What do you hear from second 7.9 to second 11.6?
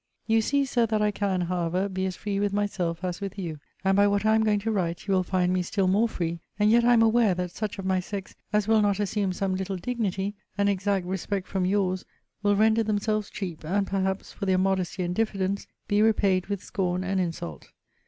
sex as will not assume some little dignity, and exact respect